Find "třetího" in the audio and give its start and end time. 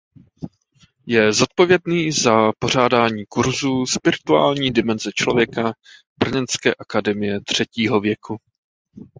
7.41-7.99